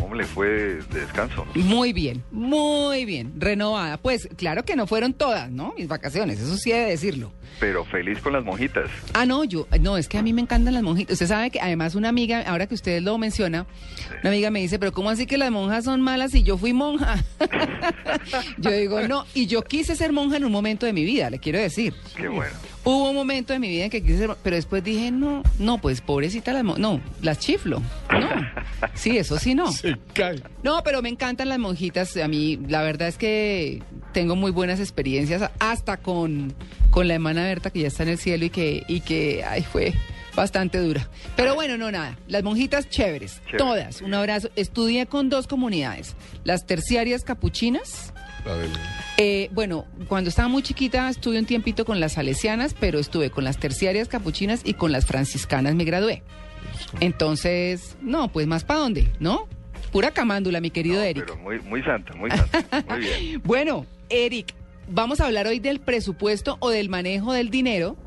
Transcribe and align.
¿Cómo 0.00 0.14
le 0.14 0.24
fue 0.24 0.48
de 0.48 1.00
descanso? 1.00 1.46
Muy 1.54 1.92
bien, 1.92 2.22
muy 2.30 3.04
bien, 3.04 3.32
renovada. 3.36 3.98
Pues 3.98 4.28
claro 4.36 4.64
que 4.64 4.76
no 4.76 4.86
fueron 4.86 5.12
todas, 5.12 5.50
¿no? 5.50 5.74
Mis 5.76 5.88
vacaciones, 5.88 6.40
eso 6.40 6.56
sí 6.56 6.72
he 6.72 6.76
de 6.76 6.90
decirlo. 6.90 7.32
Pero 7.58 7.84
feliz 7.84 8.18
con 8.20 8.32
las 8.32 8.42
monjitas. 8.42 8.90
Ah, 9.12 9.26
no, 9.26 9.44
yo, 9.44 9.66
no, 9.80 9.98
es 9.98 10.08
que 10.08 10.16
a 10.16 10.22
mí 10.22 10.32
me 10.32 10.40
encantan 10.40 10.72
las 10.72 10.82
monjitas. 10.82 11.14
Usted 11.14 11.26
sabe 11.26 11.50
que 11.50 11.60
además 11.60 11.94
una 11.94 12.08
amiga, 12.08 12.42
ahora 12.46 12.66
que 12.66 12.74
usted 12.74 13.02
lo 13.02 13.18
menciona, 13.18 13.66
una 14.22 14.30
amiga 14.30 14.50
me 14.50 14.60
dice, 14.60 14.78
pero 14.78 14.92
¿cómo 14.92 15.10
así 15.10 15.26
que 15.26 15.36
las 15.36 15.50
monjas 15.50 15.84
son 15.84 16.00
malas 16.00 16.34
y 16.34 16.42
yo 16.42 16.56
fui 16.56 16.72
monja? 16.72 17.22
yo 18.58 18.70
digo, 18.70 19.06
no, 19.06 19.26
y 19.34 19.46
yo 19.46 19.62
quise 19.62 19.94
ser 19.94 20.12
monja 20.12 20.38
en 20.38 20.44
un 20.44 20.52
momento 20.52 20.86
de 20.86 20.92
mi 20.92 21.04
vida, 21.04 21.28
le 21.28 21.38
quiero 21.38 21.58
decir. 21.58 21.94
Qué 22.16 22.28
bueno. 22.28 22.52
Hubo 22.90 23.10
un 23.10 23.14
momento 23.14 23.52
de 23.52 23.60
mi 23.60 23.68
vida 23.68 23.84
en 23.84 23.90
que 23.90 24.02
quise 24.02 24.18
ser, 24.18 24.30
pero 24.42 24.56
después 24.56 24.82
dije, 24.82 25.12
no, 25.12 25.44
no, 25.60 25.78
pues 25.78 26.00
pobrecita 26.00 26.52
las 26.52 26.64
monjas, 26.64 26.80
no, 26.80 27.00
las 27.22 27.38
chiflo, 27.38 27.80
no. 28.10 28.28
Sí, 28.94 29.16
eso 29.16 29.38
sí, 29.38 29.54
no. 29.54 29.70
No, 30.64 30.82
pero 30.82 31.00
me 31.00 31.08
encantan 31.08 31.48
las 31.48 31.58
monjitas. 31.60 32.16
A 32.16 32.26
mí, 32.26 32.58
la 32.68 32.82
verdad 32.82 33.06
es 33.06 33.16
que 33.16 33.82
tengo 34.12 34.34
muy 34.34 34.50
buenas 34.50 34.80
experiencias, 34.80 35.48
hasta 35.60 35.98
con, 35.98 36.52
con 36.90 37.06
la 37.06 37.14
hermana 37.14 37.44
Berta, 37.44 37.70
que 37.70 37.80
ya 37.80 37.86
está 37.88 38.02
en 38.02 38.08
el 38.08 38.18
cielo 38.18 38.44
y 38.46 38.50
que, 38.50 38.82
y 38.88 39.00
que 39.00 39.44
ay, 39.44 39.62
fue 39.62 39.94
bastante 40.34 40.78
dura. 40.78 41.08
Pero 41.36 41.54
bueno, 41.54 41.76
no 41.78 41.92
nada. 41.92 42.18
Las 42.26 42.42
monjitas 42.42 42.88
chéveres, 42.88 43.36
Chévere. 43.46 43.58
todas. 43.58 44.00
Un 44.02 44.14
abrazo. 44.14 44.50
Estudié 44.56 45.06
con 45.06 45.28
dos 45.28 45.46
comunidades, 45.46 46.16
las 46.42 46.66
terciarias 46.66 47.22
capuchinas. 47.22 48.12
Eh, 49.22 49.50
bueno, 49.52 49.84
cuando 50.08 50.30
estaba 50.30 50.48
muy 50.48 50.62
chiquita 50.62 51.10
estuve 51.10 51.38
un 51.38 51.44
tiempito 51.44 51.84
con 51.84 52.00
las 52.00 52.14
salesianas, 52.14 52.72
pero 52.72 52.98
estuve 52.98 53.28
con 53.28 53.44
las 53.44 53.58
terciarias 53.58 54.08
capuchinas 54.08 54.62
y 54.64 54.72
con 54.72 54.92
las 54.92 55.04
franciscanas 55.04 55.74
me 55.74 55.84
gradué. 55.84 56.22
Entonces, 57.00 57.98
no, 58.00 58.28
pues 58.28 58.46
más 58.46 58.64
para 58.64 58.80
dónde, 58.80 59.12
¿no? 59.20 59.46
Pura 59.92 60.12
camándula, 60.12 60.62
mi 60.62 60.70
querido 60.70 60.96
No, 60.96 61.02
Eric. 61.02 61.24
Pero 61.26 61.36
muy, 61.36 61.60
muy 61.60 61.82
santa, 61.82 62.14
muy 62.14 62.30
santa. 62.30 62.82
Muy 62.88 63.00
bien. 63.00 63.42
Bueno, 63.44 63.84
Eric, 64.08 64.54
vamos 64.88 65.20
a 65.20 65.26
hablar 65.26 65.46
hoy 65.46 65.58
del 65.58 65.80
presupuesto 65.80 66.56
o 66.60 66.70
del 66.70 66.88
manejo 66.88 67.34
del 67.34 67.50
dinero 67.50 67.98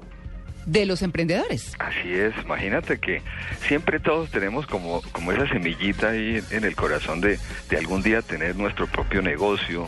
de 0.65 0.87
los 0.87 1.03
emprendedores. 1.03 1.75
Así 1.77 2.11
es, 2.11 2.33
imagínate 2.43 2.97
que 2.97 3.21
siempre 3.67 3.99
todos 3.99 4.31
tenemos 4.31 4.65
como, 4.65 5.03
como 5.11 5.31
esa 5.31 5.47
semillita 5.47 6.09
ahí 6.09 6.41
en 6.49 6.63
el 6.63 6.75
corazón 6.75 7.21
de, 7.21 7.37
de 7.69 7.77
algún 7.77 8.01
día 8.01 8.23
tener 8.23 8.55
nuestro 8.55 8.87
propio 8.87 9.21
negocio, 9.21 9.87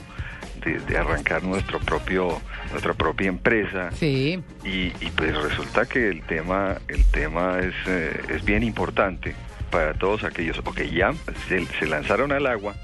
de, 0.66 0.80
de 0.80 0.98
arrancar 0.98 1.44
nuestro 1.44 1.80
propio, 1.80 2.42
nuestra 2.72 2.94
propia 2.94 3.28
empresa. 3.30 3.92
Sí. 3.94 4.44
Y, 4.66 4.88
y 5.00 5.12
pues 5.16 5.34
resulta 5.42 5.86
que 5.86 6.10
el 6.10 6.22
tema, 6.24 6.76
el 6.90 7.06
tema 7.12 7.60
es, 7.60 7.74
eh, 7.88 8.20
es 8.30 8.44
bien 8.44 8.64
importante 8.64 9.36
para 9.72 9.94
todos 9.94 10.24
aquellos 10.26 10.60
o 10.66 10.74
que 10.74 10.90
ya 10.90 11.14
se, 11.48 11.66
se 11.80 11.86
lanzaron 11.86 12.32
al 12.32 12.48
agua 12.48 12.76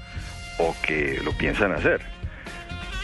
o 0.58 0.74
que 0.86 1.20
lo 1.24 1.32
piensan 1.32 1.72
hacer. 1.72 2.00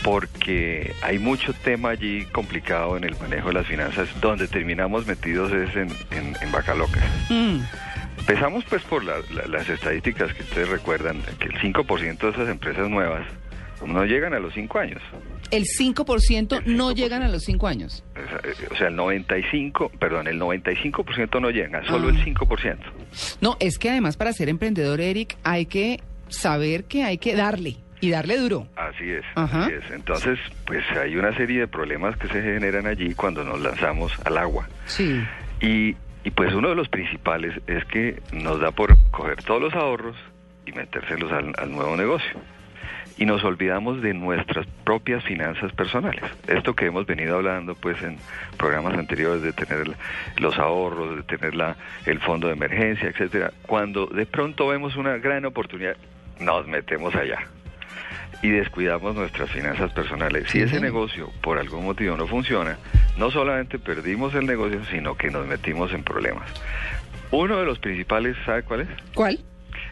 Porque 0.04 0.94
hay 1.02 1.18
mucho 1.18 1.52
tema 1.52 1.90
allí 1.90 2.24
complicado 2.26 2.96
en 2.96 3.04
el 3.04 3.16
manejo 3.18 3.48
de 3.48 3.54
las 3.54 3.66
finanzas, 3.66 4.08
donde 4.20 4.46
terminamos 4.46 5.06
metidos 5.06 5.52
es 5.52 5.74
en, 5.74 5.88
en, 6.12 6.36
en 6.40 6.52
vaca 6.52 6.74
loca. 6.74 7.00
Mm, 7.30 7.58
Empezamos 8.20 8.64
pues 8.68 8.82
por 8.82 9.02
la- 9.04 9.18
la- 9.34 9.46
las 9.48 9.68
estadísticas 9.68 10.32
que 10.34 10.42
ustedes 10.42 10.68
recuerdan, 10.68 11.20
que 11.40 11.46
el 11.48 11.54
5% 11.60 12.18
de 12.18 12.28
esas 12.30 12.48
empresas 12.48 12.88
nuevas 12.88 13.26
no 13.86 14.04
llegan 14.04 14.34
a 14.34 14.38
los 14.38 14.52
5 14.54 14.78
años. 14.78 15.02
el 15.50 15.64
5% 15.64 16.62
El 16.66 16.76
no 16.76 16.90
5%. 16.90 16.94
llegan 16.96 17.22
a 17.22 17.28
los 17.28 17.44
5 17.44 17.66
años. 17.66 18.02
O 18.70 18.76
sea, 18.76 18.88
el 18.88 18.96
95, 18.96 19.90
perdón, 19.98 20.26
el 20.28 20.38
95% 20.40 21.40
no 21.40 21.50
llegan, 21.50 21.84
solo 21.86 22.08
Ah. 22.08 22.10
el 22.10 22.24
5%. 22.24 22.78
No, 23.40 23.56
es 23.60 23.78
que 23.78 23.90
además 23.90 24.16
para 24.16 24.32
ser 24.32 24.48
emprendedor, 24.48 25.00
Eric, 25.00 25.36
hay 25.44 25.66
que 25.66 26.00
saber 26.28 26.84
que 26.84 27.04
hay 27.04 27.18
que 27.18 27.34
darle 27.34 27.76
y 28.00 28.10
darle 28.10 28.36
duro. 28.36 28.66
Así 28.76 29.10
es, 29.10 29.24
Ajá. 29.34 29.64
así 29.64 29.72
es. 29.72 29.90
Entonces, 29.90 30.38
pues 30.66 30.84
hay 31.00 31.16
una 31.16 31.34
serie 31.36 31.60
de 31.60 31.66
problemas 31.68 32.16
que 32.16 32.28
se 32.28 32.42
generan 32.42 32.86
allí 32.86 33.14
cuando 33.14 33.42
nos 33.44 33.60
lanzamos 33.60 34.12
al 34.24 34.38
agua. 34.38 34.68
Sí. 34.86 35.20
Y, 35.60 35.96
y 36.24 36.30
pues 36.30 36.52
uno 36.54 36.68
de 36.68 36.74
los 36.74 36.88
principales 36.88 37.54
es 37.66 37.84
que 37.86 38.20
nos 38.32 38.60
da 38.60 38.70
por 38.70 38.96
coger 39.10 39.42
todos 39.42 39.60
los 39.62 39.74
ahorros 39.74 40.16
y 40.66 40.72
metérselos 40.72 41.32
al, 41.32 41.54
al 41.58 41.72
nuevo 41.72 41.96
negocio. 41.96 42.38
Y 43.18 43.26
nos 43.26 43.42
olvidamos 43.44 44.00
de 44.00 44.14
nuestras 44.14 44.66
propias 44.84 45.24
finanzas 45.24 45.72
personales. 45.72 46.22
Esto 46.46 46.74
que 46.74 46.86
hemos 46.86 47.04
venido 47.04 47.36
hablando 47.36 47.74
pues 47.74 48.00
en 48.02 48.16
programas 48.56 48.96
anteriores 48.96 49.42
de 49.42 49.52
tener 49.52 49.96
los 50.36 50.56
ahorros, 50.58 51.16
de 51.16 51.22
tener 51.24 51.54
la, 51.54 51.76
el 52.06 52.20
fondo 52.20 52.46
de 52.46 52.54
emergencia, 52.54 53.08
etcétera. 53.08 53.52
Cuando 53.66 54.06
de 54.06 54.24
pronto 54.24 54.68
vemos 54.68 54.96
una 54.96 55.18
gran 55.18 55.44
oportunidad, 55.44 55.96
nos 56.38 56.66
metemos 56.68 57.14
allá 57.14 57.40
y 58.42 58.50
descuidamos 58.50 59.14
nuestras 59.14 59.50
finanzas 59.50 59.92
personales. 59.92 60.48
Si 60.50 60.60
ese 60.60 60.80
negocio 60.80 61.30
por 61.42 61.58
algún 61.58 61.84
motivo 61.84 62.16
no 62.16 62.26
funciona, 62.26 62.78
no 63.16 63.30
solamente 63.30 63.78
perdimos 63.78 64.34
el 64.34 64.46
negocio, 64.46 64.84
sino 64.90 65.16
que 65.16 65.30
nos 65.30 65.46
metimos 65.46 65.92
en 65.92 66.04
problemas. 66.04 66.48
Uno 67.30 67.58
de 67.58 67.66
los 67.66 67.78
principales, 67.78 68.36
¿sabe 68.46 68.62
cuál 68.62 68.82
es? 68.82 68.88
¿Cuál? 69.14 69.38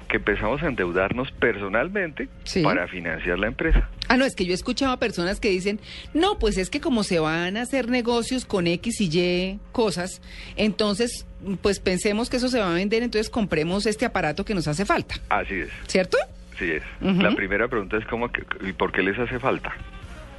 Que 0.09 0.19
empezamos 0.19 0.62
a 0.62 0.69
endeudarnos 0.69 1.33
personalmente 1.33 2.28
Sí. 2.44 2.62
para 2.62 2.87
financiar 2.89 3.39
la 3.39 3.49
empresa. 3.49 3.89
Ah, 4.09 4.17
no, 4.17 4.25
es 4.25 4.37
que 4.37 4.44
yo 4.44 4.53
he 4.53 4.55
escuchado 4.55 4.93
a 4.93 4.99
personas 4.99 5.41
que 5.41 5.50
dicen, 5.50 5.81
no, 6.15 6.39
pues 6.39 6.59
es 6.59 6.71
que 6.71 6.81
como 6.81 7.03
se 7.03 7.19
van 7.19 7.56
a 7.56 7.62
hacer 7.62 7.89
negocios 7.89 8.44
con 8.44 8.67
X 8.69 9.00
y 9.00 9.11
Y 9.19 9.59
cosas, 9.72 10.22
entonces, 10.56 11.27
pues 11.61 11.81
pensemos 11.81 12.31
que 12.31 12.37
eso 12.37 12.49
se 12.49 12.61
va 12.61 12.71
a 12.71 12.75
vender, 12.75 13.03
entonces 13.03 13.28
compremos 13.31 13.84
este 13.87 14.05
aparato 14.05 14.44
que 14.44 14.55
nos 14.55 14.69
hace 14.69 14.84
falta, 14.84 15.17
Así 15.28 15.55
es, 15.55 15.71
¿cierto? 15.89 16.17
sí 16.59 16.71
es. 16.71 16.83
La 17.00 17.34
primera 17.34 17.69
pregunta 17.69 17.97
es 17.99 18.05
cómo 18.06 18.31
que, 18.31 18.43
y 18.67 18.73
por 18.73 18.93
qué 18.93 19.03
les 19.03 19.19
hace 19.19 19.38
falta 19.38 19.75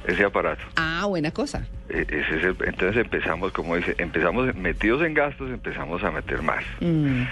ese 0.06 0.24
aparato. 0.24 0.62
Ah, 0.76 1.04
buena 1.06 1.30
cosa. 1.30 1.66
E- 1.90 2.06
ese 2.08 2.38
es 2.38 2.44
el- 2.44 2.56
entonces 2.66 2.96
empezamos, 2.96 3.52
como 3.52 3.76
dice, 3.76 3.94
empezamos 3.98 4.54
metidos 4.56 5.02
en 5.02 5.12
gastos, 5.14 5.50
empezamos 5.50 6.02
a 6.02 6.10
meter 6.10 6.40
más 6.42 6.64
Mm, 6.80 7.22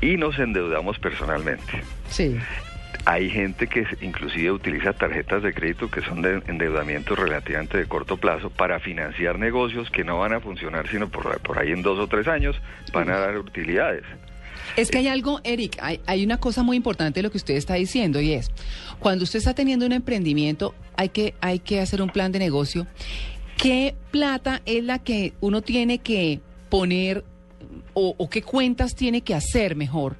y 0.00 0.16
nos 0.16 0.38
endeudamos 0.38 0.98
personalmente. 0.98 1.82
sí. 2.08 2.36
Hay 3.04 3.30
gente 3.30 3.68
que 3.68 3.86
inclusive 4.00 4.50
utiliza 4.50 4.92
tarjetas 4.92 5.40
de 5.42 5.54
crédito 5.54 5.88
que 5.88 6.00
son 6.00 6.22
de 6.22 6.42
endeudamiento 6.48 7.14
relativamente 7.14 7.78
de 7.78 7.86
corto 7.86 8.16
plazo 8.16 8.50
para 8.50 8.80
financiar 8.80 9.38
negocios 9.38 9.90
que 9.90 10.02
no 10.02 10.18
van 10.18 10.32
a 10.32 10.40
funcionar 10.40 10.88
sino 10.88 11.08
por, 11.08 11.38
por 11.40 11.58
ahí 11.58 11.70
en 11.70 11.82
dos 11.82 12.00
o 12.00 12.08
tres 12.08 12.26
años 12.26 12.56
van 12.92 13.10
a 13.10 13.18
dar 13.18 13.38
utilidades. 13.38 14.02
Es 14.76 14.90
que 14.90 14.98
hay 14.98 15.08
algo, 15.08 15.40
Eric, 15.44 15.78
hay, 15.80 16.00
hay 16.06 16.24
una 16.24 16.38
cosa 16.38 16.62
muy 16.62 16.76
importante 16.76 17.20
de 17.20 17.22
lo 17.22 17.30
que 17.30 17.36
usted 17.36 17.54
está 17.54 17.74
diciendo 17.74 18.20
y 18.20 18.32
es, 18.32 18.50
cuando 18.98 19.24
usted 19.24 19.38
está 19.38 19.54
teniendo 19.54 19.86
un 19.86 19.92
emprendimiento, 19.92 20.74
hay 20.96 21.10
que, 21.10 21.34
hay 21.40 21.60
que 21.60 21.80
hacer 21.80 22.02
un 22.02 22.10
plan 22.10 22.32
de 22.32 22.38
negocio. 22.38 22.86
¿Qué 23.56 23.94
plata 24.10 24.62
es 24.66 24.82
la 24.84 24.98
que 24.98 25.32
uno 25.40 25.62
tiene 25.62 25.98
que 25.98 26.40
poner 26.68 27.24
o, 27.94 28.14
o 28.16 28.30
qué 28.30 28.42
cuentas 28.42 28.94
tiene 28.94 29.20
que 29.22 29.34
hacer 29.34 29.76
mejor 29.76 30.16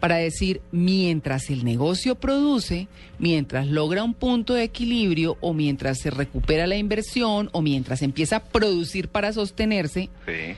para 0.00 0.16
decir, 0.16 0.62
mientras 0.72 1.50
el 1.50 1.62
negocio 1.64 2.14
produce, 2.14 2.88
mientras 3.18 3.66
logra 3.66 4.02
un 4.02 4.14
punto 4.14 4.54
de 4.54 4.62
equilibrio 4.62 5.36
o 5.42 5.52
mientras 5.52 5.98
se 5.98 6.10
recupera 6.10 6.66
la 6.66 6.76
inversión 6.76 7.50
o 7.52 7.60
mientras 7.60 8.00
empieza 8.00 8.36
a 8.36 8.42
producir 8.44 9.08
para 9.08 9.32
sostenerse, 9.34 10.08
Sí, 10.26 10.54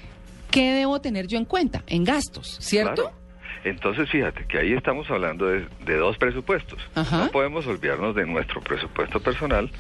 ¿qué 0.52 0.72
debo 0.74 1.00
tener 1.00 1.26
yo 1.26 1.38
en 1.38 1.44
cuenta? 1.44 1.82
En 1.88 2.04
gastos, 2.04 2.56
¿cierto? 2.60 3.02
claro. 3.02 3.16
Entonces 3.64 4.08
fíjate 4.10 4.44
que 4.46 4.58
ahí 4.58 4.72
estamos 4.72 5.08
hablando 5.10 5.46
de, 5.46 5.66
de 5.86 5.96
dos 5.96 6.16
presupuestos. 6.18 6.80
Ajá. 6.94 7.24
No 7.26 7.30
podemos 7.30 7.66
olvidarnos 7.66 8.14
de 8.14 8.26
nuestro 8.26 8.60
presupuesto 8.60 9.20
personal, 9.20 9.70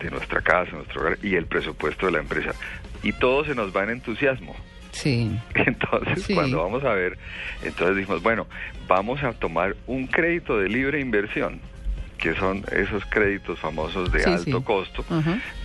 de 0.00 0.10
nuestra 0.10 0.40
casa, 0.40 0.72
nuestro 0.72 1.00
hogar 1.00 1.18
y 1.22 1.34
el 1.36 1.46
presupuesto 1.46 2.06
de 2.06 2.12
la 2.12 2.18
empresa. 2.18 2.54
Y 3.04 3.12
todo 3.12 3.44
se 3.44 3.54
nos 3.54 3.74
va 3.74 3.84
en 3.84 3.90
entusiasmo. 3.90 4.54
Sí. 4.92 5.30
Entonces, 5.54 6.24
Sí. 6.24 6.34
cuando 6.34 6.62
vamos 6.62 6.84
a 6.84 6.92
ver, 6.94 7.16
entonces 7.62 7.96
dijimos, 7.96 8.22
bueno, 8.22 8.46
vamos 8.88 9.22
a 9.22 9.32
tomar 9.32 9.76
un 9.86 10.06
crédito 10.06 10.58
de 10.58 10.68
libre 10.68 11.00
inversión 11.00 11.60
que 12.18 12.34
son 12.34 12.64
esos 12.72 13.04
créditos 13.06 13.58
famosos 13.58 14.12
de 14.12 14.20
Sí, 14.20 14.30
alto 14.30 14.58
sí. 14.58 14.64
costo, 14.64 15.04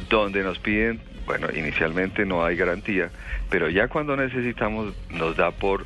donde 0.09 0.41
nos 0.41 0.57
piden, 0.59 1.01
bueno, 1.25 1.47
inicialmente 1.53 2.25
no 2.25 2.45
hay 2.45 2.55
garantía, 2.55 3.09
pero 3.49 3.69
ya 3.69 3.89
cuando 3.89 4.15
necesitamos 4.15 4.93
nos 5.09 5.35
da 5.35 5.51
por, 5.51 5.85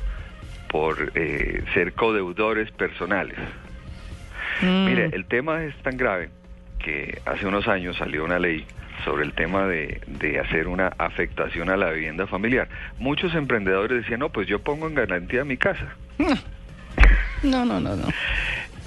por 0.68 1.10
eh, 1.16 1.64
ser 1.74 1.92
codeudores 1.94 2.70
personales. 2.70 3.36
Mm. 4.62 4.84
Mire, 4.84 5.10
el 5.12 5.24
tema 5.24 5.64
es 5.64 5.74
tan 5.82 5.96
grave 5.96 6.30
que 6.82 7.20
hace 7.26 7.46
unos 7.46 7.68
años 7.68 7.96
salió 7.96 8.24
una 8.24 8.38
ley 8.38 8.64
sobre 9.04 9.24
el 9.24 9.32
tema 9.32 9.66
de, 9.66 10.00
de 10.06 10.40
hacer 10.40 10.68
una 10.68 10.88
afectación 10.98 11.70
a 11.70 11.76
la 11.76 11.90
vivienda 11.90 12.26
familiar. 12.26 12.68
Muchos 12.98 13.34
emprendedores 13.34 14.02
decían, 14.02 14.20
no, 14.20 14.28
pues 14.30 14.46
yo 14.46 14.58
pongo 14.58 14.88
en 14.88 14.94
garantía 14.94 15.44
mi 15.44 15.56
casa. 15.56 15.96
No, 17.42 17.64
no, 17.64 17.80
no, 17.80 17.96
no. 17.96 18.06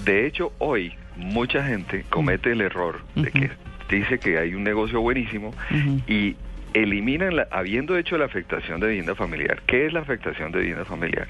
De 0.06 0.28
hecho, 0.28 0.54
hoy 0.60 0.94
mucha 1.16 1.66
gente 1.66 2.06
comete 2.10 2.52
el 2.52 2.62
error 2.62 3.02
de 3.16 3.32
que 3.32 3.52
dice 3.90 4.20
que 4.20 4.38
hay 4.38 4.54
un 4.54 4.64
negocio 4.64 5.02
buenísimo 5.02 5.54
y 6.08 6.36
eliminan, 6.74 7.36
la, 7.36 7.48
habiendo 7.52 7.98
hecho 7.98 8.18
la 8.18 8.26
afectación 8.26 8.80
de 8.80 8.88
vivienda 8.88 9.16
familiar. 9.16 9.62
¿Qué 9.66 9.86
es 9.86 9.94
la 9.94 10.02
afectación 10.02 10.52
de 10.52 10.60
vivienda 10.60 10.86
familiar? 10.86 11.28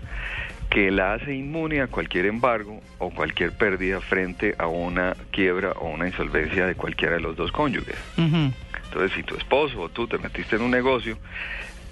Que 0.70 0.90
la 0.90 1.14
hace 1.14 1.34
inmune 1.36 1.82
a 1.82 1.88
cualquier 1.88 2.26
embargo 2.26 2.82
o 2.98 3.12
cualquier 3.12 3.52
pérdida 3.52 4.02
frente 4.02 4.56
a 4.58 4.66
una 4.68 5.16
quiebra 5.32 5.72
o 5.74 5.90
una 5.90 6.08
insolvencia 6.08 6.66
de 6.66 6.74
cualquiera 6.76 7.16
de 7.16 7.22
los 7.22 7.36
dos 7.36 7.52
cónyuges. 7.52 7.96
Entonces, 8.18 9.12
si 9.16 9.24
tu 9.24 9.36
esposo 9.36 9.82
o 9.82 9.90
tú 9.90 10.08
te 10.08 10.18
metiste 10.18 10.56
en 10.56 10.64
un 10.64 10.72
negocio, 10.72 11.18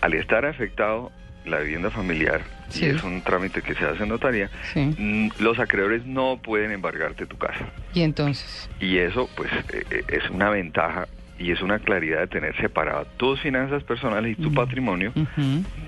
al 0.02 0.14
estar 0.16 0.46
afectado 0.46 1.12
la 1.46 1.60
vivienda 1.60 1.90
familiar, 1.92 2.42
Sí. 2.70 2.86
y 2.86 2.90
es 2.90 3.04
un 3.04 3.22
trámite 3.22 3.62
que 3.62 3.74
se 3.76 3.84
hace 3.86 4.04
en 4.04 4.10
notaría, 4.10 4.50
Sí. 4.74 4.94
mm, 4.98 5.30
los 5.40 5.60
acreedores 5.60 6.06
no 6.06 6.40
pueden 6.42 6.72
embargarte 6.72 7.26
tu 7.26 7.38
casa. 7.38 7.66
Y 7.94 8.02
entonces. 8.04 8.70
Y 8.80 8.98
eso, 9.00 9.30
pues, 9.36 9.52
eh, 9.74 9.84
eh, 9.92 10.04
es 10.08 10.30
una 10.30 10.50
ventaja 10.50 11.08
y 11.42 11.52
es 11.52 11.62
una 11.62 11.80
claridad 11.80 12.20
de 12.20 12.28
tener 12.28 12.56
separado 12.58 13.06
tus 13.18 13.40
finanzas 13.42 13.84
personales 13.84 14.38
y 14.38 14.42
tu 14.42 14.54
patrimonio 14.54 15.12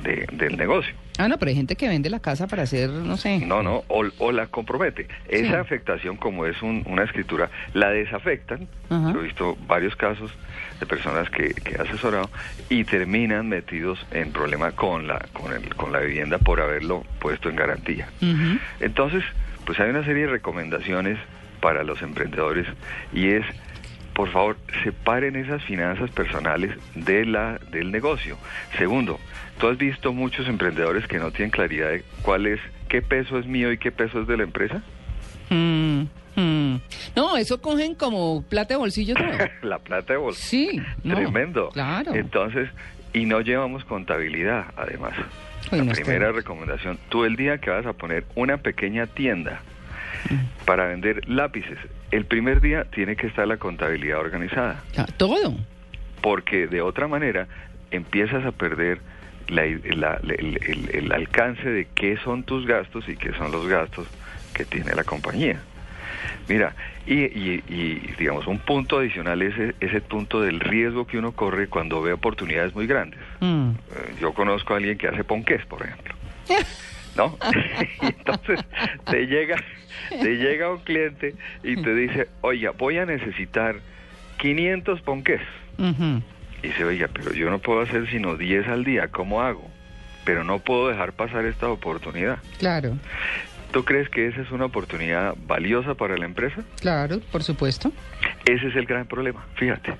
de- 0.04 0.28
del 0.32 0.58
negocio. 0.58 0.94
Ah, 1.20 1.28
no, 1.28 1.38
pero 1.38 1.50
hay 1.50 1.56
gente 1.56 1.76
que 1.76 1.88
vende 1.88 2.10
la 2.10 2.20
casa 2.20 2.48
para 2.48 2.64
hacer, 2.64 2.90
no 2.90 3.18
sé. 3.18 3.38
No, 3.46 3.62
no, 3.62 3.84
o, 3.88 4.04
o 4.18 4.32
la 4.32 4.48
compromete. 4.48 5.08
Esa 5.30 5.48
Sí. 5.50 5.54
afectación, 5.54 6.18
como 6.18 6.48
es 6.48 6.60
un- 6.64 6.82
una 6.88 7.04
escritura, 7.04 7.52
la 7.74 7.92
desafectan. 7.92 8.68
Yo 8.90 9.20
he 9.20 9.24
visto 9.24 9.56
varios 9.68 9.96
casos 9.96 10.32
de 10.80 10.86
personas 10.88 11.30
que, 11.30 11.50
que 11.54 11.76
he 11.76 11.82
asesorado 11.82 12.30
y 12.70 12.84
terminan 12.84 13.48
metidos 13.48 14.04
en 14.12 14.32
problema 14.32 14.72
con 14.72 15.08
la, 15.08 15.20
con, 15.34 15.54
el, 15.54 15.76
con 15.76 15.92
la 15.92 16.00
vivienda 16.00 16.40
por 16.40 16.62
haberlo 16.62 17.04
puesto 17.20 17.50
en 17.50 17.56
garantía. 17.58 18.08
Entonces, 18.80 19.24
pues 19.66 19.80
hay 19.80 19.90
una 19.92 20.04
serie 20.04 20.26
de 20.26 20.32
recomendaciones 20.32 21.18
para 21.62 21.84
los 21.84 22.02
emprendedores 22.02 22.68
y 23.14 23.30
es, 23.30 23.46
por 24.14 24.30
favor, 24.30 24.58
separen 24.84 25.36
esas 25.36 25.64
finanzas 25.64 26.12
personales 26.12 26.72
de 26.96 27.26
la, 27.26 27.60
del 27.72 27.92
negocio. 27.92 28.38
Segundo, 28.78 29.20
tú 29.60 29.68
has 29.68 29.78
visto 29.78 30.14
muchos 30.14 30.48
emprendedores 30.48 31.08
que 31.08 31.18
no 31.20 31.32
tienen 31.32 31.52
claridad 31.52 31.90
de 31.90 32.04
cuál 32.22 32.46
es, 32.46 32.60
qué 32.90 33.02
peso 33.02 33.40
es 33.40 33.46
mío 33.46 33.72
y 33.72 33.78
qué 33.78 33.92
peso 33.92 34.22
es 34.22 34.28
de 34.28 34.38
la 34.38 34.44
empresa. 34.44 34.82
Mm, 35.50 36.04
mm. 36.36 36.82
No, 37.16 37.38
eso 37.38 37.62
cogen 37.62 37.96
como 37.96 38.44
plata 38.44 38.76
de 38.76 38.78
bolsillo 38.78 39.16
todo. 39.16 39.28
la 39.62 39.80
plata 39.80 40.14
de 40.14 40.18
bolsa. 40.18 40.42
Sí, 40.42 40.82
no, 41.04 41.16
Tremendo. 41.16 41.70
Claro. 41.70 42.14
Entonces, 42.14 42.70
y 43.14 43.26
no 43.26 43.42
llevamos 43.42 43.84
contabilidad, 43.86 44.66
además. 44.76 45.14
Uy, 45.72 45.80
la 45.80 45.86
no, 45.86 45.92
primera 45.94 46.32
recomendación, 46.32 47.00
tú 47.10 47.26
el 47.26 47.36
día 47.36 47.58
que 47.58 47.70
vas 47.70 47.86
a 47.86 47.94
poner 47.94 48.26
una 48.36 48.58
pequeña 48.58 49.08
tienda 49.08 49.62
para 50.66 50.88
vender 50.88 51.28
lápices, 51.28 51.78
el 52.14 52.26
primer 52.26 52.62
día 52.62 52.86
tiene 52.86 53.16
que 53.16 53.28
estar 53.28 53.48
la 53.48 53.58
contabilidad 53.58 54.20
organizada, 54.20 54.84
todo. 55.18 55.56
porque 56.22 56.68
de 56.68 56.82
otra 56.82 57.08
manera 57.08 57.48
empiezas 57.92 58.46
a 58.46 58.52
perder 58.52 59.00
la- 59.48 59.66
la- 59.66 60.20
el, 60.24 60.60
el- 60.62 60.90
el 60.94 61.12
alcance 61.12 61.68
de 61.68 61.88
qué 61.96 62.18
son 62.24 62.44
tus 62.44 62.66
gastos 62.66 63.08
y 63.10 63.16
qué 63.18 63.34
son 63.34 63.52
los 63.52 63.68
gastos 63.68 64.08
que 64.54 64.64
tiene 64.66 64.94
la 64.94 65.04
compañía. 65.04 65.62
Mira, 66.48 66.76
y, 67.06 67.24
y- 67.24 67.64
y, 67.68 68.14
digamos, 68.20 68.46
un 68.48 68.60
punto 68.60 69.00
adicional 69.00 69.42
es 69.42 69.58
e- 69.58 69.76
ese 69.80 70.00
punto 70.02 70.42
del 70.42 70.60
riesgo 70.60 71.06
que 71.08 71.18
uno 71.18 71.32
corre 71.32 71.68
cuando 71.68 72.02
ve 72.02 72.14
oportunidades 72.14 72.76
muy 72.76 72.86
grandes. 72.86 73.20
Mm. 73.40 73.72
Eh, 73.72 74.16
Yo 74.22 74.34
conozco 74.34 74.74
a 74.74 74.78
alguien 74.78 74.98
que 74.98 75.08
hace 75.08 75.24
ponqués, 75.24 75.66
por 75.66 75.82
ejemplo. 75.84 76.14
¿No? 77.16 77.38
Y 78.02 78.06
Entonces 78.08 78.60
te 79.10 79.28
llega, 79.28 79.56
te 80.10 80.38
llega 80.38 80.72
un 80.72 80.80
cliente 80.80 81.36
y 81.64 81.76
te 81.82 81.94
dice, 81.94 82.28
oiga, 82.42 82.72
voy 82.72 82.98
a 82.98 83.06
necesitar 83.06 83.76
500 84.38 85.02
ponqués. 85.02 85.42
Ujú. 85.78 86.22
Y 86.64 86.68
dice, 86.68 86.84
oiga, 86.86 87.10
pero 87.14 87.34
yo 87.34 87.50
no 87.50 87.60
puedo 87.60 87.82
hacer 87.82 88.10
sino 88.10 88.36
10 88.36 88.68
al 88.68 88.84
día, 88.84 89.10
¿cómo 89.10 89.42
hago? 89.42 89.70
Pero 90.26 90.44
no 90.44 90.60
puedo 90.60 90.88
dejar 90.90 91.14
pasar 91.14 91.46
esta 91.46 91.68
oportunidad. 91.70 92.40
Claro, 92.58 92.98
¿Tú 93.72 93.84
crees 93.86 94.08
que 94.08 94.28
esa 94.28 94.42
es 94.42 94.52
una 94.52 94.66
oportunidad 94.66 95.36
valiosa 95.48 95.96
para 95.96 96.16
la 96.16 96.26
empresa? 96.26 96.62
claro, 96.80 97.20
por 97.32 97.42
supuesto. 97.42 97.92
Ese 98.46 98.68
es 98.68 98.76
el 98.76 98.86
gran 98.86 99.08
problema, 99.08 99.46
fíjate. 99.56 99.96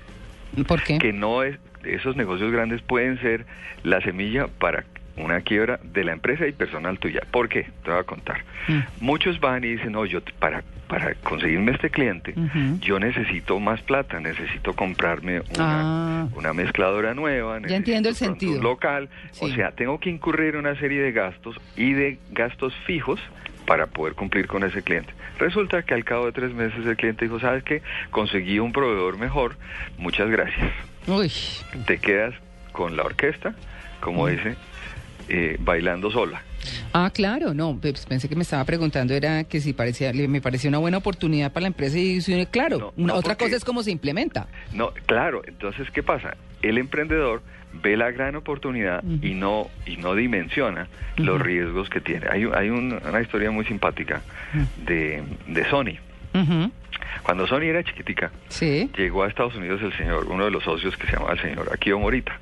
¿Por 0.68 0.80
qué? 0.84 0.98
que 0.98 1.12
no 1.12 1.42
es 1.42 1.58
esos 1.82 2.14
negocios 2.14 2.52
grandes 2.52 2.80
pueden 2.82 3.20
ser 3.20 3.46
la 3.82 4.00
semilla 4.00 4.46
para 4.46 4.84
una 5.16 5.40
quiebra 5.42 5.78
de 5.82 6.04
la 6.04 6.12
empresa 6.12 6.46
y 6.46 6.52
personal 6.52 6.98
tuya. 6.98 7.20
¿Por 7.30 7.48
qué? 7.48 7.68
Te 7.84 7.90
voy 7.90 8.00
a 8.00 8.04
contar. 8.04 8.42
Mm. 8.68 8.80
Muchos 9.00 9.38
van 9.40 9.62
y 9.64 9.68
dicen, 9.68 9.92
no, 9.92 10.04
yo 10.06 10.20
para, 10.38 10.62
para 10.88 11.14
conseguirme 11.16 11.72
este 11.72 11.90
cliente, 11.90 12.34
yo 12.80 12.98
necesito 12.98 13.60
más 13.60 13.80
plata, 13.82 14.18
necesito 14.20 14.72
comprarme 14.74 15.40
una, 15.40 16.22
Ah. 16.24 16.28
una 16.34 16.52
mezcladora 16.52 17.14
nueva, 17.14 17.54
necesito 17.60 17.76
entiendo 17.76 18.08
el 18.08 18.14
sentido. 18.14 18.56
un 18.58 18.62
local. 18.64 19.08
O 19.40 19.48
sea, 19.48 19.70
tengo 19.72 19.98
que 20.00 20.10
incurrir 20.10 20.54
en 20.54 20.60
una 20.60 20.74
serie 20.78 21.00
de 21.00 21.12
gastos 21.12 21.60
y 21.76 21.92
de 21.92 22.18
gastos 22.32 22.74
fijos 22.86 23.20
para 23.66 23.86
poder 23.86 24.14
cumplir 24.14 24.46
con 24.46 24.62
ese 24.64 24.82
cliente. 24.82 25.12
Resulta 25.38 25.82
que 25.82 25.94
al 25.94 26.04
cabo 26.04 26.26
de 26.26 26.32
tres 26.32 26.52
meses 26.52 26.84
el 26.86 26.96
cliente 26.96 27.24
dijo, 27.24 27.40
¿sabes 27.40 27.64
qué? 27.64 27.82
Conseguí 28.10 28.58
un 28.58 28.72
proveedor 28.72 29.18
mejor, 29.18 29.56
muchas 29.98 30.28
gracias 30.30 30.70
Uy, 31.06 31.30
te 31.86 31.98
quedas 31.98 32.34
con 32.72 32.96
la 32.96 33.02
orquesta, 33.04 33.54
como 34.00 34.26
dice, 34.28 34.54
eh, 35.28 35.56
bailando 35.60 36.10
sola. 36.10 36.42
ah, 36.92 37.10
claro, 37.12 37.52
no, 37.54 37.78
pues 37.80 38.06
pensé 38.06 38.28
que 38.28 38.36
me 38.36 38.42
estaba 38.42 38.64
preguntando 38.64 39.12
era 39.14 39.44
que 39.44 39.60
si 39.60 39.72
parecía, 39.72 40.12
me 40.12 40.40
parecía 40.40 40.68
una 40.70 40.78
buena 40.78 40.98
oportunidad 40.98 41.52
para 41.52 41.62
la 41.62 41.68
empresa 41.68 41.98
y 41.98 42.20
claro, 42.50 42.78
No, 42.78 42.92
una, 42.96 43.14
otra 43.14 43.36
cosa 43.36 43.56
es 43.56 43.64
cómo 43.64 43.82
se 43.82 43.90
implementa. 43.90 44.46
No, 44.72 44.92
claro, 45.06 45.42
entonces 45.46 45.90
¿qué 45.90 46.02
pasa? 46.02 46.36
El 46.62 46.78
emprendedor 46.78 47.42
ve 47.82 47.96
la 47.96 48.10
gran 48.12 48.36
oportunidad 48.36 49.02
y 49.20 49.34
no 49.34 49.68
y 49.84 49.96
no 49.96 50.14
dimensiona 50.14 50.86
los 51.16 51.40
riesgos 51.42 51.90
que 51.90 52.00
tiene. 52.00 52.26
Hay, 52.30 52.44
hay 52.54 52.70
un- 52.70 52.98
una 53.06 53.20
historia 53.20 53.50
muy 53.50 53.64
simpática 53.64 54.22
de, 54.86 55.22
de 55.48 55.64
Sony. 55.68 55.98
Cuando 57.22 57.46
Sony 57.46 57.62
era 57.64 57.82
chiquitica, 57.82 58.30
Sí. 58.48 58.90
llegó 58.96 59.22
a 59.24 59.28
Estados 59.28 59.54
Unidos 59.56 59.80
el 59.82 59.92
señor, 59.96 60.26
uno 60.28 60.44
de 60.44 60.50
los 60.50 60.62
socios 60.64 60.96
que 60.96 61.06
se 61.06 61.12
llamaba 61.14 61.32
el 61.34 61.40
señor 61.40 61.68
Akio 61.72 61.98
Morita. 61.98 62.38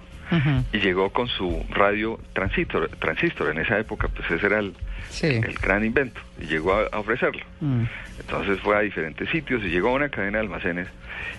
Y 0.72 0.78
llegó 0.78 1.10
con 1.10 1.28
su 1.28 1.64
radio 1.70 2.18
transistor, 2.32 2.88
transistor 2.98 3.50
en 3.50 3.58
esa 3.58 3.78
época, 3.78 4.08
pues 4.08 4.30
ese 4.30 4.46
era 4.46 4.58
el, 4.60 4.74
Sí. 5.10 5.26
el 5.26 5.54
gran 5.54 5.84
invento, 5.84 6.20
y 6.40 6.46
llegó 6.46 6.72
a, 6.74 6.86
a 6.90 6.98
ofrecerlo. 7.00 7.44
Mm. 7.60 7.84
Entonces 8.20 8.58
fue 8.60 8.76
a 8.76 8.80
diferentes 8.80 9.28
sitios 9.28 9.62
y 9.62 9.68
llegó 9.68 9.88
a 9.90 9.92
una 9.92 10.08
cadena 10.08 10.38
de 10.38 10.44
almacenes 10.44 10.88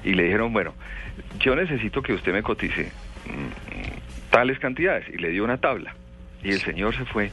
y 0.04 0.14
le 0.14 0.24
dijeron, 0.24 0.54
bueno, 0.54 0.74
yo 1.40 1.56
necesito 1.56 2.02
que 2.04 2.14
usted 2.14 2.34
me 2.34 2.44
cotice 2.44 2.92
mm, 3.26 4.30
tales 4.32 4.60
cantidades, 4.60 5.08
y 5.10 5.18
le 5.18 5.30
dio 5.30 5.44
una 5.44 5.58
tabla. 5.58 5.96
Y 6.44 6.52
el 6.52 6.60
señor 6.62 6.96
se 6.96 7.06
fue 7.06 7.32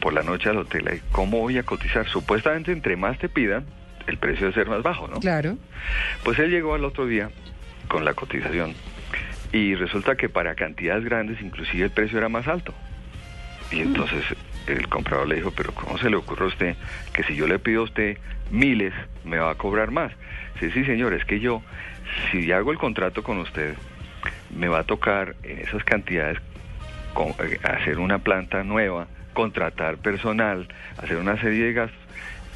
por 0.00 0.12
la 0.12 0.22
noche 0.22 0.50
al 0.50 0.58
hotel, 0.58 0.86
ahí, 0.88 1.00
¿cómo 1.12 1.38
voy 1.38 1.56
a 1.56 1.62
cotizar? 1.62 2.06
Supuestamente 2.08 2.72
entre 2.72 2.96
más 2.96 3.18
te 3.18 3.28
pidan, 3.30 3.64
el 4.06 4.18
precio 4.18 4.42
debe 4.48 4.54
ser 4.54 4.68
más 4.68 4.82
bajo, 4.82 5.08
¿no? 5.08 5.18
Claro. 5.20 5.56
Pues 6.24 6.38
él 6.38 6.50
llegó 6.50 6.74
al 6.74 6.84
otro 6.84 7.06
día 7.06 7.30
con 7.88 8.04
la 8.04 8.12
cotización 8.12 8.74
y 9.54 9.76
resulta 9.76 10.16
que 10.16 10.28
para 10.28 10.56
cantidades 10.56 11.04
grandes 11.04 11.40
inclusive 11.40 11.84
el 11.84 11.90
precio 11.90 12.18
era 12.18 12.28
más 12.28 12.48
alto. 12.48 12.74
Y 13.70 13.80
entonces 13.80 14.24
el 14.66 14.88
comprador 14.88 15.28
le 15.28 15.36
dijo, 15.36 15.52
pero 15.52 15.72
¿cómo 15.72 15.96
se 15.96 16.10
le 16.10 16.16
ocurre 16.16 16.46
a 16.46 16.48
usted 16.48 16.76
que 17.12 17.22
si 17.22 17.36
yo 17.36 17.46
le 17.46 17.60
pido 17.60 17.82
a 17.82 17.84
usted 17.84 18.18
miles 18.50 18.92
me 19.24 19.38
va 19.38 19.52
a 19.52 19.54
cobrar 19.54 19.92
más? 19.92 20.10
Sí, 20.58 20.72
sí, 20.72 20.84
señor, 20.84 21.14
es 21.14 21.24
que 21.24 21.38
yo, 21.38 21.62
si 22.32 22.50
hago 22.50 22.72
el 22.72 22.78
contrato 22.78 23.22
con 23.22 23.38
usted, 23.38 23.74
me 24.56 24.66
va 24.66 24.80
a 24.80 24.84
tocar 24.84 25.36
en 25.44 25.60
esas 25.60 25.84
cantidades 25.84 26.38
eh, 27.38 27.58
hacer 27.62 28.00
una 28.00 28.18
planta 28.18 28.64
nueva, 28.64 29.06
contratar 29.34 29.98
personal, 29.98 30.66
hacer 30.98 31.16
una 31.16 31.40
serie 31.40 31.66
de 31.66 31.72
gastos. 31.74 32.00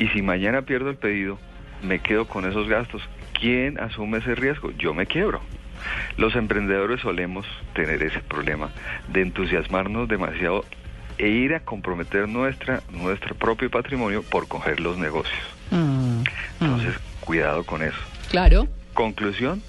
Y 0.00 0.08
si 0.08 0.20
mañana 0.20 0.62
pierdo 0.62 0.90
el 0.90 0.96
pedido, 0.96 1.38
me 1.80 2.00
quedo 2.00 2.26
con 2.26 2.44
esos 2.44 2.68
gastos. 2.68 3.08
¿Quién 3.38 3.78
asume 3.78 4.18
ese 4.18 4.34
riesgo? 4.34 4.72
Yo 4.72 4.94
me 4.94 5.06
quiebro. 5.06 5.40
Los 6.16 6.34
emprendedores 6.36 7.00
solemos 7.00 7.46
tener 7.74 8.02
ese 8.02 8.20
problema 8.20 8.70
de 9.08 9.22
entusiasmarnos 9.22 10.08
demasiado 10.08 10.64
e 11.18 11.28
ir 11.28 11.54
a 11.54 11.60
comprometer 11.60 12.28
nuestra, 12.28 12.82
nuestro 12.90 13.34
propio 13.34 13.70
patrimonio 13.70 14.22
por 14.22 14.46
coger 14.48 14.80
los 14.80 14.96
negocios. 14.98 15.38
Mm. 15.70 16.22
Entonces, 16.60 16.94
cuidado 17.20 17.64
con 17.64 17.82
eso. 17.82 17.98
Claro. 18.30 18.68
Conclusión, 18.94 19.62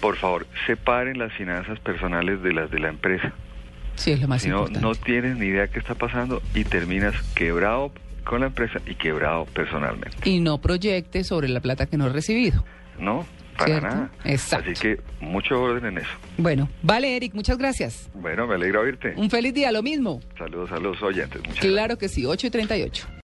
por 0.00 0.16
favor, 0.16 0.46
separen 0.66 1.18
las 1.18 1.32
finanzas 1.32 1.78
personales 1.80 2.42
de 2.42 2.52
las 2.52 2.70
de 2.70 2.78
la 2.78 2.88
empresa. 2.88 3.32
Sí, 3.94 4.12
es 4.12 4.20
lo 4.20 4.28
más 4.28 4.42
Si 4.42 4.48
no, 4.48 4.58
importante. 4.66 4.80
no 4.80 4.94
tienes 4.94 5.36
ni 5.36 5.46
idea 5.46 5.68
qué 5.68 5.78
está 5.78 5.94
pasando 5.94 6.40
y 6.54 6.64
terminas 6.64 7.14
quebrado 7.34 7.92
con 8.24 8.40
la 8.40 8.46
empresa 8.46 8.80
y 8.86 8.94
quebrado 8.94 9.44
personalmente. 9.46 10.16
Y 10.28 10.40
no 10.40 10.60
proyecte 10.60 11.24
sobre 11.24 11.48
la 11.48 11.60
plata 11.60 11.86
que 11.86 11.96
no 11.96 12.06
he 12.06 12.10
recibido. 12.12 12.64
No, 12.98 13.26
para 13.56 13.66
¿Cierto? 13.80 13.88
nada. 13.88 14.10
Exacto. 14.24 14.70
Así 14.70 14.80
que 14.80 15.00
mucho 15.20 15.60
orden 15.60 15.86
en 15.86 15.98
eso. 15.98 16.10
Bueno, 16.38 16.68
vale, 16.82 17.16
Eric, 17.16 17.34
muchas 17.34 17.58
gracias. 17.58 18.10
Bueno, 18.14 18.46
me 18.46 18.54
alegra 18.54 18.80
oírte. 18.80 19.14
Un 19.16 19.30
feliz 19.30 19.54
día, 19.54 19.72
lo 19.72 19.82
mismo. 19.82 20.20
Saludos 20.38 20.72
a 20.72 20.78
los 20.78 21.02
oyentes. 21.02 21.40
Muchas 21.46 21.64
Claro 21.64 21.98
que 21.98 22.08
sí, 22.08 22.26
8 22.26 22.46
y 22.46 22.50
38. 22.50 23.06